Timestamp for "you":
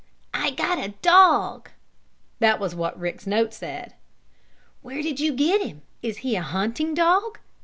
5.19-5.31